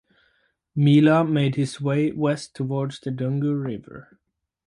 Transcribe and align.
Mila 0.75 1.23
made 1.23 1.53
his 1.53 1.79
way 1.79 2.11
west 2.11 2.55
towards 2.55 2.99
the 3.01 3.11
Dungu 3.11 3.53
River. 3.53 4.17